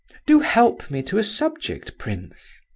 Do 0.25 0.39
help 0.39 0.89
me 0.89 1.03
to 1.03 1.19
a 1.19 1.23
subject, 1.23 1.99
prince." 1.99 2.59